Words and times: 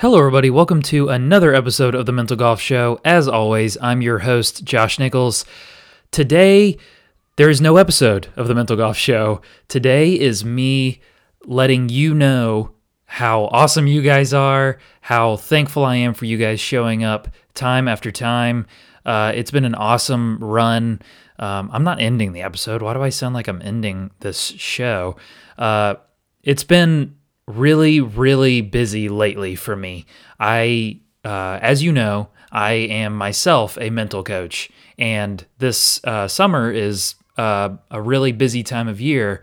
Hello, 0.00 0.16
everybody. 0.16 0.48
Welcome 0.48 0.80
to 0.84 1.10
another 1.10 1.54
episode 1.54 1.94
of 1.94 2.06
the 2.06 2.12
Mental 2.12 2.34
Golf 2.34 2.58
Show. 2.58 2.98
As 3.04 3.28
always, 3.28 3.76
I'm 3.82 4.00
your 4.00 4.20
host, 4.20 4.64
Josh 4.64 4.98
Nichols. 4.98 5.44
Today, 6.10 6.78
there 7.36 7.50
is 7.50 7.60
no 7.60 7.76
episode 7.76 8.28
of 8.34 8.48
the 8.48 8.54
Mental 8.54 8.78
Golf 8.78 8.96
Show. 8.96 9.42
Today 9.68 10.18
is 10.18 10.42
me 10.42 11.02
letting 11.44 11.90
you 11.90 12.14
know 12.14 12.72
how 13.04 13.44
awesome 13.52 13.86
you 13.86 14.00
guys 14.00 14.32
are, 14.32 14.78
how 15.02 15.36
thankful 15.36 15.84
I 15.84 15.96
am 15.96 16.14
for 16.14 16.24
you 16.24 16.38
guys 16.38 16.60
showing 16.60 17.04
up 17.04 17.28
time 17.52 17.86
after 17.86 18.10
time. 18.10 18.66
Uh, 19.04 19.32
it's 19.34 19.50
been 19.50 19.66
an 19.66 19.74
awesome 19.74 20.38
run. 20.42 21.02
Um, 21.38 21.68
I'm 21.74 21.84
not 21.84 22.00
ending 22.00 22.32
the 22.32 22.40
episode. 22.40 22.80
Why 22.80 22.94
do 22.94 23.02
I 23.02 23.10
sound 23.10 23.34
like 23.34 23.48
I'm 23.48 23.60
ending 23.60 24.12
this 24.20 24.46
show? 24.46 25.16
Uh, 25.58 25.96
it's 26.42 26.64
been 26.64 27.16
really, 27.50 28.00
really 28.00 28.60
busy 28.60 29.08
lately 29.08 29.56
for 29.56 29.76
me. 29.76 30.06
I, 30.38 31.00
uh, 31.24 31.58
as 31.60 31.82
you 31.82 31.92
know, 31.92 32.28
I 32.52 32.72
am 32.72 33.16
myself 33.16 33.78
a 33.80 33.90
mental 33.90 34.22
coach, 34.22 34.70
and 34.98 35.44
this 35.58 36.02
uh, 36.04 36.28
summer 36.28 36.70
is 36.70 37.14
uh, 37.36 37.70
a 37.90 38.00
really 38.00 38.32
busy 38.32 38.62
time 38.62 38.88
of 38.88 39.00
year. 39.00 39.42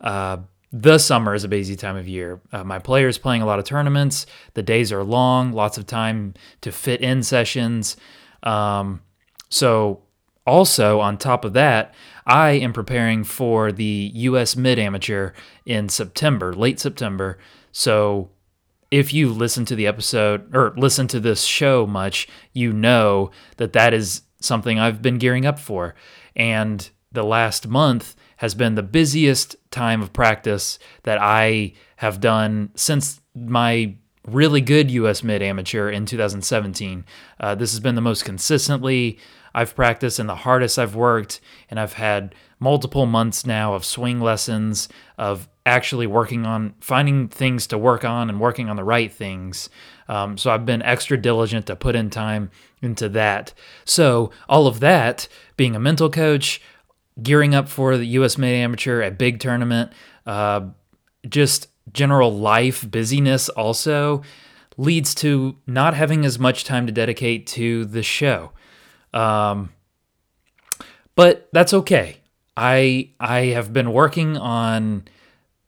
Uh, 0.00 0.38
the 0.72 0.98
summer 0.98 1.34
is 1.34 1.44
a 1.44 1.48
busy 1.48 1.74
time 1.76 1.96
of 1.96 2.06
year. 2.06 2.40
Uh, 2.52 2.62
my 2.62 2.78
players 2.78 3.18
playing 3.18 3.42
a 3.42 3.46
lot 3.46 3.58
of 3.58 3.64
tournaments. 3.64 4.26
The 4.54 4.62
days 4.62 4.92
are 4.92 5.02
long, 5.02 5.52
lots 5.52 5.78
of 5.78 5.86
time 5.86 6.34
to 6.60 6.70
fit 6.70 7.00
in 7.00 7.22
sessions. 7.22 7.96
Um, 8.42 9.02
so, 9.48 10.02
also 10.50 10.98
on 10.98 11.16
top 11.16 11.44
of 11.44 11.52
that, 11.52 11.94
I 12.26 12.50
am 12.50 12.72
preparing 12.72 13.22
for 13.22 13.70
the 13.70 14.10
U.S. 14.14 14.56
Mid 14.56 14.78
Amateur 14.78 15.32
in 15.64 15.88
September, 15.88 16.52
late 16.52 16.80
September. 16.80 17.38
So, 17.70 18.30
if 18.90 19.14
you 19.14 19.32
listen 19.32 19.64
to 19.66 19.76
the 19.76 19.86
episode 19.86 20.52
or 20.54 20.74
listen 20.76 21.06
to 21.08 21.20
this 21.20 21.44
show 21.44 21.86
much, 21.86 22.26
you 22.52 22.72
know 22.72 23.30
that 23.58 23.72
that 23.74 23.94
is 23.94 24.22
something 24.40 24.80
I've 24.80 25.00
been 25.00 25.18
gearing 25.18 25.46
up 25.46 25.60
for. 25.60 25.94
And 26.34 26.90
the 27.12 27.22
last 27.22 27.68
month 27.68 28.16
has 28.38 28.54
been 28.56 28.74
the 28.74 28.82
busiest 28.82 29.54
time 29.70 30.02
of 30.02 30.12
practice 30.12 30.80
that 31.04 31.18
I 31.20 31.74
have 31.96 32.20
done 32.20 32.70
since 32.74 33.20
my 33.36 33.94
really 34.26 34.60
good 34.60 34.90
US 34.90 35.22
Mid 35.22 35.42
Amateur 35.42 35.90
in 35.90 36.06
2017. 36.06 37.04
Uh, 37.38 37.54
this 37.54 37.72
has 37.72 37.80
been 37.80 37.94
the 37.94 38.00
most 38.00 38.24
consistently 38.24 39.18
I've 39.54 39.74
practiced 39.74 40.18
and 40.18 40.28
the 40.28 40.36
hardest 40.36 40.78
I've 40.78 40.94
worked, 40.94 41.40
and 41.68 41.80
I've 41.80 41.94
had 41.94 42.34
multiple 42.58 43.06
months 43.06 43.44
now 43.44 43.74
of 43.74 43.84
swing 43.84 44.20
lessons, 44.20 44.88
of 45.18 45.48
actually 45.66 46.06
working 46.06 46.46
on 46.46 46.74
finding 46.80 47.28
things 47.28 47.66
to 47.68 47.78
work 47.78 48.04
on 48.04 48.28
and 48.28 48.40
working 48.40 48.68
on 48.68 48.76
the 48.76 48.84
right 48.84 49.12
things. 49.12 49.68
Um, 50.08 50.36
so 50.38 50.50
I've 50.50 50.66
been 50.66 50.82
extra 50.82 51.16
diligent 51.20 51.66
to 51.66 51.76
put 51.76 51.96
in 51.96 52.10
time 52.10 52.50
into 52.82 53.08
that. 53.10 53.52
So, 53.84 54.30
all 54.48 54.66
of 54.66 54.80
that, 54.80 55.28
being 55.56 55.76
a 55.76 55.80
mental 55.80 56.10
coach, 56.10 56.60
gearing 57.22 57.54
up 57.54 57.68
for 57.68 57.96
the 57.96 58.06
US 58.06 58.38
Mid 58.38 58.54
Amateur, 58.54 59.02
a 59.02 59.10
big 59.10 59.40
tournament, 59.40 59.92
uh, 60.26 60.62
just 61.28 61.68
general 61.92 62.36
life 62.36 62.88
busyness 62.88 63.48
also 63.50 64.22
leads 64.76 65.14
to 65.16 65.56
not 65.66 65.94
having 65.94 66.24
as 66.24 66.38
much 66.38 66.64
time 66.64 66.86
to 66.86 66.92
dedicate 66.92 67.46
to 67.46 67.84
the 67.84 68.02
show. 68.02 68.52
Um, 69.12 69.70
but 71.14 71.48
that's 71.52 71.74
okay. 71.74 72.18
I 72.56 73.10
I 73.18 73.46
have 73.46 73.72
been 73.72 73.92
working 73.92 74.36
on 74.36 75.04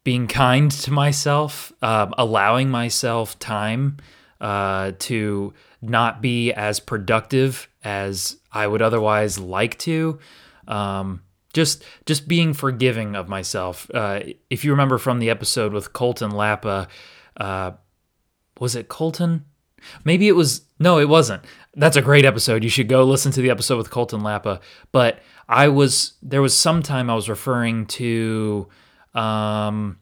being 0.04 0.26
kind 0.26 0.70
to 0.70 0.90
myself, 0.90 1.72
um, 1.82 2.14
allowing 2.18 2.70
myself 2.70 3.38
time 3.38 3.98
uh, 4.40 4.92
to 4.98 5.54
not 5.80 6.20
be 6.20 6.52
as 6.52 6.80
productive 6.80 7.68
as 7.84 8.36
I 8.52 8.66
would 8.66 8.82
otherwise 8.82 9.38
like 9.38 9.78
to. 9.80 10.18
Um, 10.66 11.22
just 11.52 11.84
just 12.06 12.28
being 12.28 12.54
forgiving 12.54 13.14
of 13.14 13.28
myself. 13.28 13.90
Uh, 13.92 14.20
if 14.50 14.64
you 14.64 14.70
remember 14.70 14.98
from 14.98 15.18
the 15.18 15.30
episode 15.30 15.72
with 15.72 15.92
Colton 15.92 16.30
Lappa, 16.32 16.88
uh, 17.36 17.72
was 18.58 18.74
it 18.74 18.88
Colton? 18.88 19.44
Maybe 20.04 20.28
it 20.28 20.36
was. 20.36 20.62
No, 20.78 20.98
it 20.98 21.08
wasn't. 21.08 21.44
That's 21.74 21.96
a 21.96 22.02
great 22.02 22.24
episode. 22.24 22.64
You 22.64 22.70
should 22.70 22.88
go 22.88 23.04
listen 23.04 23.32
to 23.32 23.42
the 23.42 23.50
episode 23.50 23.78
with 23.78 23.90
Colton 23.90 24.20
Lappa. 24.20 24.60
But 24.92 25.20
I 25.48 25.68
was 25.68 26.14
there 26.22 26.42
was 26.42 26.56
some 26.56 26.82
time 26.82 27.10
I 27.10 27.14
was 27.14 27.28
referring 27.28 27.86
to. 27.86 28.68
Um, 29.14 29.98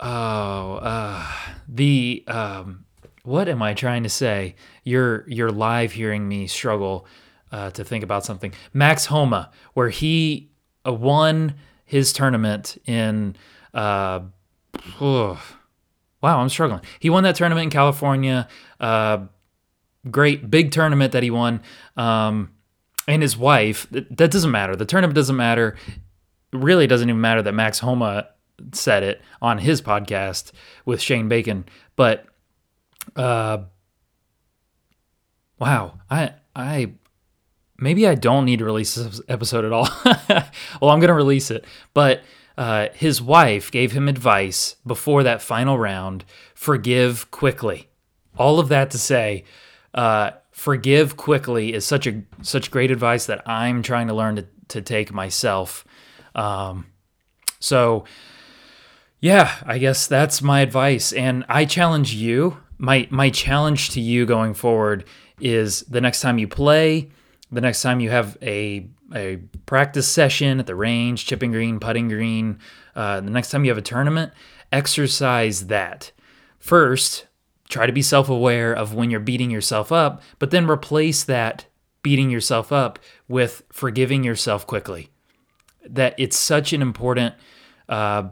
oh, 0.00 0.74
uh, 0.74 1.26
the 1.68 2.24
um, 2.26 2.84
what 3.22 3.48
am 3.48 3.62
I 3.62 3.74
trying 3.74 4.02
to 4.02 4.08
say? 4.08 4.56
You're 4.84 5.24
you're 5.28 5.50
live 5.50 5.92
hearing 5.92 6.28
me 6.28 6.46
struggle 6.46 7.06
uh, 7.52 7.70
to 7.70 7.84
think 7.84 8.04
about 8.04 8.24
something. 8.24 8.52
Max 8.72 9.06
Homa, 9.06 9.50
where 9.74 9.88
he 9.88 10.50
uh, 10.86 10.92
won 10.92 11.54
his 11.84 12.12
tournament 12.12 12.78
in. 12.86 13.36
Uh, 13.74 14.20
oh, 15.00 15.42
wow, 16.22 16.40
I'm 16.40 16.48
struggling. 16.48 16.82
He 16.98 17.10
won 17.10 17.24
that 17.24 17.36
tournament 17.36 17.64
in 17.64 17.70
California. 17.70 18.48
Uh, 18.78 19.26
great 20.10 20.50
big 20.50 20.70
tournament 20.70 21.12
that 21.12 21.22
he 21.22 21.30
won. 21.30 21.60
Um, 21.96 22.50
and 23.08 23.22
his 23.22 23.36
wife, 23.36 23.88
that, 23.90 24.30
doesn't 24.30 24.50
matter. 24.50 24.76
The 24.76 24.84
tournament 24.84 25.16
doesn't 25.16 25.36
matter. 25.36 25.76
It 26.52 26.56
really 26.56 26.86
doesn't 26.86 27.08
even 27.08 27.20
matter 27.20 27.42
that 27.42 27.52
Max 27.52 27.80
Homa 27.80 28.28
said 28.72 29.02
it 29.02 29.22
on 29.40 29.58
his 29.58 29.82
podcast 29.82 30.52
with 30.84 31.00
Shane 31.00 31.28
Bacon. 31.28 31.64
But 31.96 32.26
uh, 33.16 33.64
wow, 35.58 35.98
I 36.10 36.34
I 36.54 36.92
maybe 37.80 38.06
I 38.06 38.14
don't 38.14 38.44
need 38.44 38.58
to 38.60 38.64
release 38.64 38.94
this 38.94 39.20
episode 39.28 39.64
at 39.64 39.72
all. 39.72 39.88
well, 40.80 40.90
I'm 40.90 41.00
gonna 41.00 41.14
release 41.14 41.50
it, 41.50 41.64
but. 41.94 42.22
Uh, 42.58 42.88
his 42.92 43.22
wife 43.22 43.70
gave 43.70 43.92
him 43.92 44.06
advice 44.06 44.76
before 44.86 45.22
that 45.22 45.40
final 45.40 45.78
round 45.78 46.26
forgive 46.52 47.30
quickly. 47.30 47.88
All 48.36 48.60
of 48.60 48.68
that 48.68 48.90
to 48.90 48.98
say, 48.98 49.44
uh, 49.94 50.32
forgive 50.50 51.16
quickly 51.16 51.72
is 51.72 51.86
such 51.86 52.06
a 52.06 52.22
such 52.42 52.70
great 52.70 52.90
advice 52.90 53.24
that 53.26 53.48
I'm 53.48 53.82
trying 53.82 54.08
to 54.08 54.14
learn 54.14 54.36
to, 54.36 54.46
to 54.68 54.82
take 54.82 55.10
myself. 55.10 55.86
Um, 56.34 56.86
so, 57.60 58.04
yeah, 59.20 59.54
I 59.64 59.78
guess 59.78 60.06
that's 60.06 60.42
my 60.42 60.60
advice, 60.60 61.12
and 61.12 61.44
I 61.48 61.64
challenge 61.64 62.14
you. 62.14 62.58
My 62.76 63.08
my 63.10 63.30
challenge 63.30 63.90
to 63.90 64.00
you 64.00 64.26
going 64.26 64.54
forward 64.54 65.04
is 65.40 65.80
the 65.82 66.00
next 66.00 66.20
time 66.20 66.38
you 66.38 66.46
play, 66.46 67.10
the 67.52 67.60
next 67.60 67.82
time 67.82 68.00
you 68.00 68.10
have 68.10 68.38
a 68.42 68.88
a 69.14 69.38
practice 69.66 70.08
session 70.08 70.60
at 70.60 70.66
the 70.66 70.74
range, 70.74 71.26
chipping 71.26 71.50
green, 71.50 71.80
putting 71.80 72.08
green, 72.08 72.60
uh, 72.94 73.20
the 73.20 73.30
next 73.30 73.50
time 73.50 73.64
you 73.64 73.70
have 73.70 73.78
a 73.78 73.82
tournament, 73.82 74.32
exercise 74.70 75.66
that. 75.66 76.12
First, 76.58 77.26
try 77.68 77.86
to 77.86 77.92
be 77.92 78.02
self 78.02 78.28
aware 78.28 78.72
of 78.72 78.94
when 78.94 79.10
you're 79.10 79.20
beating 79.20 79.50
yourself 79.50 79.90
up, 79.90 80.22
but 80.38 80.50
then 80.50 80.70
replace 80.70 81.24
that 81.24 81.66
beating 82.02 82.30
yourself 82.30 82.72
up 82.72 82.98
with 83.28 83.62
forgiving 83.72 84.24
yourself 84.24 84.66
quickly. 84.66 85.10
That 85.88 86.14
it's 86.18 86.38
such 86.38 86.72
an 86.72 86.82
important 86.82 87.34
uh, 87.88 88.28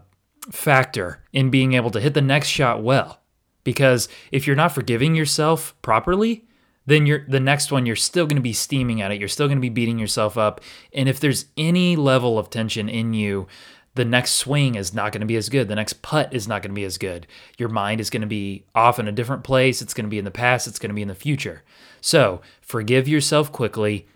factor 0.50 1.24
in 1.32 1.50
being 1.50 1.74
able 1.74 1.90
to 1.90 2.00
hit 2.00 2.14
the 2.14 2.22
next 2.22 2.48
shot 2.48 2.82
well. 2.82 3.20
Because 3.64 4.08
if 4.32 4.46
you're 4.46 4.56
not 4.56 4.72
forgiving 4.72 5.14
yourself 5.14 5.74
properly, 5.82 6.47
then 6.88 7.04
you're 7.04 7.24
the 7.28 7.38
next 7.38 7.70
one 7.70 7.84
you're 7.84 7.96
still 7.96 8.26
going 8.26 8.36
to 8.36 8.42
be 8.42 8.54
steaming 8.54 9.02
at 9.02 9.12
it. 9.12 9.18
You're 9.18 9.28
still 9.28 9.46
going 9.46 9.58
to 9.58 9.62
be 9.62 9.68
beating 9.68 9.98
yourself 9.98 10.38
up. 10.38 10.62
And 10.94 11.06
if 11.06 11.20
there's 11.20 11.44
any 11.56 11.96
level 11.96 12.38
of 12.38 12.48
tension 12.48 12.88
in 12.88 13.12
you 13.12 13.46
the 13.94 14.04
next 14.04 14.32
swing 14.32 14.76
is 14.76 14.94
not 14.94 15.10
going 15.10 15.22
to 15.22 15.26
be 15.26 15.34
as 15.34 15.48
good. 15.48 15.66
The 15.66 15.74
next 15.74 16.02
putt 16.02 16.32
is 16.32 16.46
not 16.46 16.62
going 16.62 16.70
to 16.70 16.80
be 16.80 16.84
as 16.84 16.98
good. 16.98 17.26
Your 17.58 17.68
mind 17.68 18.00
is 18.00 18.10
going 18.10 18.20
to 18.20 18.28
be 18.28 18.64
off 18.72 19.00
in 19.00 19.08
a 19.08 19.12
different 19.12 19.42
place. 19.42 19.82
It's 19.82 19.92
going 19.92 20.04
to 20.04 20.10
be 20.10 20.20
in 20.20 20.24
the 20.24 20.30
past. 20.30 20.68
It's 20.68 20.78
going 20.78 20.90
to 20.90 20.94
be 20.94 21.02
in 21.02 21.08
the 21.08 21.16
future. 21.16 21.64
So 22.00 22.40
forgive 22.60 23.08
yourself 23.08 23.50
quickly 23.50 24.06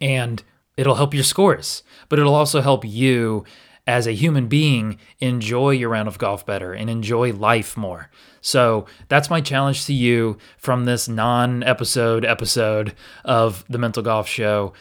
and 0.00 0.42
it'll 0.76 0.94
help 0.94 1.14
your 1.14 1.22
scores 1.22 1.82
but 2.08 2.18
it'll 2.18 2.34
also 2.34 2.60
help 2.60 2.84
you 2.84 3.44
as 3.86 4.06
a 4.06 4.12
human 4.12 4.48
being 4.48 4.98
enjoy 5.20 5.70
your 5.70 5.90
round 5.90 6.08
of 6.08 6.18
golf 6.18 6.46
better 6.46 6.72
and 6.72 6.88
enjoy 6.88 7.32
life 7.32 7.76
more. 7.76 8.10
So 8.40 8.86
that's 9.08 9.30
my 9.30 9.40
challenge 9.40 9.86
to 9.86 9.92
you 9.92 10.38
from 10.58 10.84
this 10.84 11.08
non 11.08 11.62
episode 11.62 12.24
episode 12.24 12.94
of 13.24 13.64
the 13.68 13.78
Mental 13.78 14.02
Golf 14.02 14.28
Show. 14.28 14.72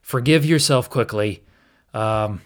Forgive 0.00 0.44
yourself 0.44 0.90
quickly. 0.90 1.44
Um, 1.94 2.40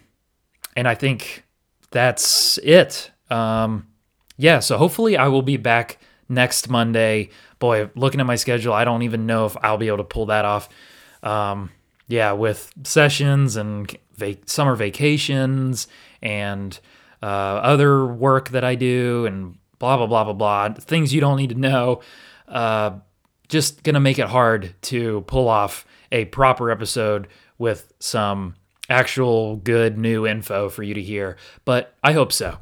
and 0.77 0.87
I 0.87 0.95
think 0.95 1.45
that's 1.91 2.59
it. 2.59 3.11
Um, 3.31 3.89
yeah, 4.37 4.59
so 4.61 4.77
hopefully 4.77 5.17
I 5.17 5.29
will 5.29 5.43
be 5.43 5.57
back 5.57 5.99
next 6.29 6.69
Monday. 6.69 7.31
Boy, 7.59 7.91
looking 7.95 8.21
at 8.21 8.27
my 8.27 8.37
schedule, 8.37 8.73
I 8.73 8.85
don't 8.85 9.03
even 9.03 9.27
know 9.27 9.47
if 9.47 9.57
I'll 9.63 9.79
be 9.79 9.87
able 9.87 9.99
to 9.99 10.05
pull 10.05 10.27
that 10.27 10.45
off. 10.45 10.69
Um, 11.23 11.71
yeah, 12.09 12.33
with 12.33 12.73
sessions 12.85 13.57
and 13.57 13.97
vac- 14.17 14.49
summer 14.49 14.75
vacations 14.75 15.87
and 16.23 16.79
uh, 17.23 17.27
other 17.27 18.07
work 18.07 18.51
that 18.51 18.65
I 18.65 18.75
do 18.75 19.27
and 19.27 19.57
blah, 19.79 19.97
blah, 19.97 20.07
blah, 20.07 20.25
blah, 20.25 20.33
blah, 20.33 20.75
things 20.75 21.13
you 21.15 21.21
don't 21.21 21.37
need 21.37 21.51
to 21.51 21.59
know. 21.59 22.01
Uh, 22.49 22.99
just 23.49 23.83
going 23.83 23.95
to 23.95 24.01
make 24.01 24.19
it 24.19 24.27
hard 24.27 24.75
to 24.83 25.23
pull 25.23 25.49
off 25.49 25.87
a 26.13 26.25
proper 26.27 26.71
episode 26.71 27.29
with 27.59 27.93
some 28.01 28.55
actual 28.89 29.57
good 29.57 29.99
new 29.99 30.27
info 30.27 30.69
for 30.69 30.83
you 30.83 30.95
to 30.95 31.03
hear, 31.03 31.37
but 31.65 31.95
I 32.03 32.13
hope 32.13 32.33
so. 32.33 32.59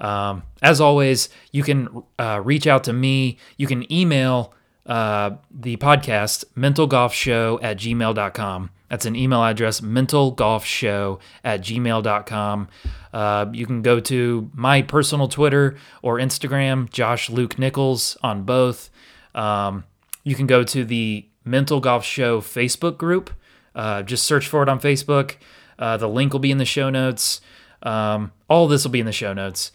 Um, 0.00 0.42
as 0.60 0.80
always, 0.80 1.28
you 1.52 1.62
can 1.62 2.02
uh, 2.18 2.40
reach 2.44 2.66
out 2.66 2.84
to 2.84 2.92
me. 2.92 3.38
You 3.56 3.68
can 3.68 3.90
email 3.92 4.52
uh, 4.84 5.32
the 5.50 5.76
podcast, 5.76 6.44
mentalgolfshow 6.56 7.60
at 7.62 7.78
gmail.com. 7.78 8.70
That's 8.92 9.06
an 9.06 9.16
email 9.16 9.42
address, 9.42 9.80
mentalgolfshow 9.80 11.18
at 11.42 11.62
gmail.com. 11.62 12.68
Uh, 13.10 13.46
you 13.50 13.64
can 13.64 13.80
go 13.80 14.00
to 14.00 14.50
my 14.52 14.82
personal 14.82 15.28
Twitter 15.28 15.76
or 16.02 16.18
Instagram, 16.18 16.90
Josh 16.90 17.30
Luke 17.30 17.58
Nichols 17.58 18.18
on 18.22 18.42
both. 18.42 18.90
Um, 19.34 19.84
you 20.24 20.34
can 20.34 20.46
go 20.46 20.62
to 20.62 20.84
the 20.84 21.24
Mental 21.42 21.80
Golf 21.80 22.04
Show 22.04 22.42
Facebook 22.42 22.98
group. 22.98 23.30
Uh, 23.74 24.02
just 24.02 24.24
search 24.24 24.46
for 24.46 24.62
it 24.62 24.68
on 24.68 24.78
Facebook. 24.78 25.36
Uh, 25.78 25.96
the 25.96 26.06
link 26.06 26.34
will 26.34 26.40
be 26.40 26.50
in 26.50 26.58
the 26.58 26.66
show 26.66 26.90
notes. 26.90 27.40
Um, 27.82 28.30
all 28.50 28.68
this 28.68 28.84
will 28.84 28.90
be 28.90 29.00
in 29.00 29.06
the 29.06 29.12
show 29.12 29.32
notes. 29.32 29.72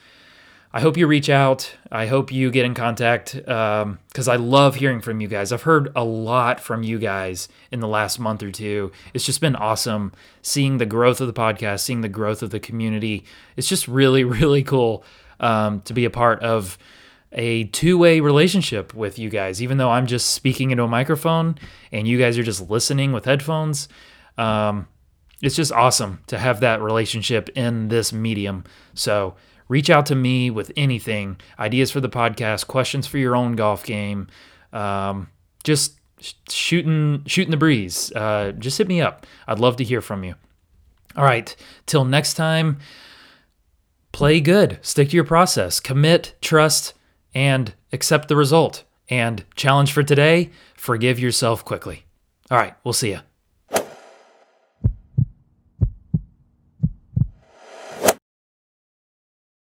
I 0.77 0.79
hope 0.79 0.95
you 0.95 1.07
reach 1.07 1.27
out. 1.27 1.75
I 1.91 2.05
hope 2.05 2.31
you 2.31 2.51
get 2.51 2.63
in 2.63 2.75
contact 2.75 3.33
because 3.33 4.27
um, 4.27 4.29
I 4.29 4.35
love 4.35 4.75
hearing 4.75 5.01
from 5.01 5.19
you 5.19 5.27
guys. 5.27 5.51
I've 5.51 5.63
heard 5.63 5.91
a 5.95 6.03
lot 6.03 6.59
from 6.59 6.83
you 6.83 6.99
guys 6.99 7.49
in 7.71 7.79
the 7.79 7.87
last 7.87 8.19
month 8.19 8.43
or 8.43 8.51
two. 8.51 8.91
It's 9.11 9.25
just 9.25 9.41
been 9.41 9.55
awesome 9.55 10.13
seeing 10.43 10.77
the 10.77 10.85
growth 10.85 11.19
of 11.19 11.25
the 11.25 11.33
podcast, 11.33 11.79
seeing 11.79 12.01
the 12.01 12.07
growth 12.07 12.43
of 12.43 12.51
the 12.51 12.59
community. 12.59 13.25
It's 13.55 13.67
just 13.67 13.87
really, 13.87 14.23
really 14.39 14.61
cool 14.61 15.03
um, 15.39 15.81
to 15.81 15.95
be 15.95 16.05
a 16.05 16.11
part 16.11 16.43
of 16.43 16.77
a 17.31 17.63
two 17.63 17.97
way 17.97 18.19
relationship 18.19 18.93
with 18.93 19.17
you 19.17 19.31
guys, 19.31 19.63
even 19.63 19.79
though 19.79 19.89
I'm 19.89 20.05
just 20.05 20.29
speaking 20.29 20.69
into 20.69 20.83
a 20.83 20.87
microphone 20.87 21.57
and 21.91 22.07
you 22.07 22.19
guys 22.19 22.37
are 22.37 22.43
just 22.43 22.69
listening 22.69 23.13
with 23.13 23.25
headphones. 23.25 23.89
Um, 24.37 24.87
it's 25.41 25.55
just 25.55 25.71
awesome 25.71 26.19
to 26.27 26.37
have 26.37 26.59
that 26.59 26.83
relationship 26.83 27.49
in 27.55 27.87
this 27.87 28.13
medium. 28.13 28.63
So 28.93 29.37
reach 29.67 29.89
out 29.89 30.05
to 30.07 30.15
me 30.15 30.49
with 30.49 30.71
anything 30.75 31.39
ideas 31.59 31.91
for 31.91 31.99
the 31.99 32.09
podcast, 32.09 32.67
questions 32.67 33.07
for 33.07 33.17
your 33.17 33.35
own 33.35 33.55
golf 33.55 33.83
game. 33.83 34.27
Um, 34.73 35.29
just 35.63 35.99
shooting 36.49 37.23
shooting 37.25 37.51
the 37.51 37.57
breeze. 37.57 38.11
Uh, 38.13 38.53
just 38.57 38.77
hit 38.77 38.87
me 38.87 39.01
up. 39.01 39.25
I'd 39.47 39.59
love 39.59 39.77
to 39.77 39.83
hear 39.83 40.01
from 40.01 40.23
you. 40.23 40.35
All 41.15 41.23
right, 41.23 41.55
till 41.85 42.05
next 42.05 42.35
time. 42.35 42.79
Play 44.11 44.39
good. 44.39 44.79
Stick 44.81 45.09
to 45.09 45.15
your 45.15 45.25
process. 45.25 45.79
Commit, 45.79 46.33
trust, 46.41 46.95
and 47.35 47.75
accept 47.93 48.29
the 48.29 48.35
result. 48.35 48.83
And 49.09 49.45
challenge 49.55 49.91
for 49.93 50.01
today 50.01 50.49
forgive 50.73 51.19
yourself 51.19 51.63
quickly. 51.63 52.05
All 52.49 52.57
right, 52.57 52.73
we'll 52.83 52.93
see 52.93 53.11
you. 53.11 53.19